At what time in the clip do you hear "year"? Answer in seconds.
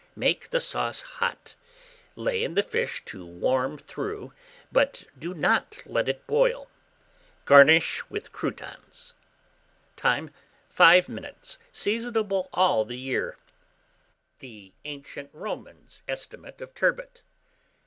12.97-13.37